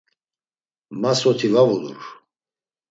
Ma 1.01 1.11
soti 1.21 1.47
va 1.55 1.63
vulur. 1.69 2.03